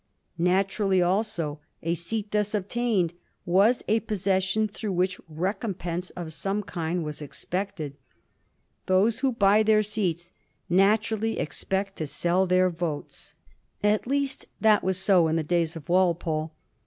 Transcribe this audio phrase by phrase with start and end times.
[0.39, 3.13] Naturally also a seat thus obtained
[3.45, 7.95] was a possession through which recompense of some kind was expected.
[8.87, 10.31] Those who buy their seats
[10.67, 13.35] naturally expect to sell their votes;
[13.83, 16.51] at least that was so in the days of Walpole.